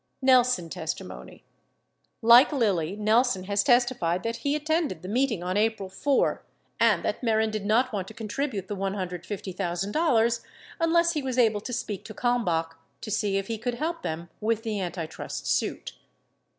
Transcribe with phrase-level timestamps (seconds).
[0.21, 1.43] 47 Nelson testimony.—
[2.23, 6.41] Like Lilly, Nelson has testified that he attended the meeting on April 4
[6.79, 10.39] and that Mehren did not want to contribute the $1 50,000
[10.79, 14.31] unless he was able to speak to Kalmbach to see if he could help them
[14.39, 15.93] with the antitrust suit.